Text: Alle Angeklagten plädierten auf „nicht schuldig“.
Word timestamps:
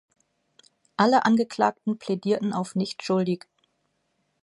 Alle 0.97 1.25
Angeklagten 1.25 1.99
plädierten 1.99 2.53
auf 2.53 2.73
„nicht 2.73 3.03
schuldig“. 3.03 3.45